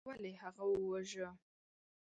[0.05, 1.29] تا ولې هغه وواژه.